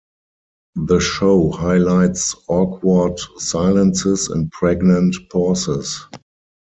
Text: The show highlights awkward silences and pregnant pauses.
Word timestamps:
The 0.77 0.99
show 0.99 1.51
highlights 1.51 2.35
awkward 2.47 3.19
silences 3.37 4.29
and 4.29 4.49
pregnant 4.51 5.15
pauses. 5.31 6.07